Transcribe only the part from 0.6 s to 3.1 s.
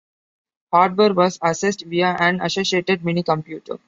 Hardware was accessed via an associated